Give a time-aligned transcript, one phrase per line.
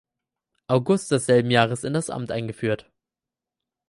[0.67, 2.91] August desselben Jahres in das Amt eingeführt.